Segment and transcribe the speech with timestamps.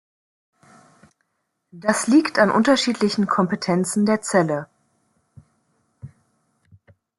[1.69, 4.67] Dies liegt an unterschiedlichen Kompetenzen der Zelle.